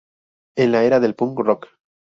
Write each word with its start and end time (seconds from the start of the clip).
En 0.57 0.71
la 0.71 0.83
era 0.83 0.99
del 0.99 1.13
punk 1.13 1.37
rock. 1.41 1.67